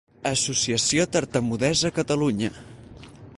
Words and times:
Associació 0.27 1.05
Tartamudesa 1.17 1.93
Catalunya. 1.99 2.51